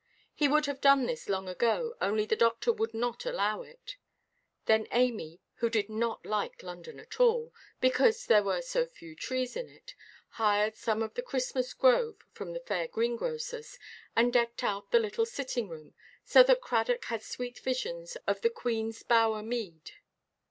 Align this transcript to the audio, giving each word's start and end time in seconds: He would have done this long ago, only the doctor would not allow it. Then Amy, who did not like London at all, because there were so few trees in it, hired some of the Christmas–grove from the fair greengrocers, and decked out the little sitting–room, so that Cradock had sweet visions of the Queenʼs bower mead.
He 0.33 0.47
would 0.47 0.65
have 0.65 0.81
done 0.81 1.05
this 1.05 1.29
long 1.29 1.47
ago, 1.47 1.93
only 2.01 2.25
the 2.25 2.35
doctor 2.35 2.73
would 2.73 2.91
not 2.91 3.23
allow 3.23 3.61
it. 3.61 3.97
Then 4.65 4.87
Amy, 4.91 5.41
who 5.57 5.69
did 5.69 5.89
not 5.91 6.25
like 6.25 6.63
London 6.63 6.99
at 6.99 7.19
all, 7.19 7.53
because 7.79 8.25
there 8.25 8.41
were 8.41 8.63
so 8.63 8.87
few 8.87 9.15
trees 9.15 9.55
in 9.55 9.69
it, 9.69 9.93
hired 10.29 10.75
some 10.75 11.03
of 11.03 11.13
the 11.13 11.21
Christmas–grove 11.21 12.17
from 12.31 12.53
the 12.53 12.59
fair 12.61 12.87
greengrocers, 12.87 13.77
and 14.15 14.33
decked 14.33 14.63
out 14.63 14.89
the 14.89 14.97
little 14.97 15.27
sitting–room, 15.27 15.93
so 16.25 16.41
that 16.41 16.61
Cradock 16.61 17.05
had 17.05 17.21
sweet 17.21 17.59
visions 17.59 18.15
of 18.25 18.41
the 18.41 18.49
Queenʼs 18.49 19.07
bower 19.07 19.43
mead. 19.43 19.91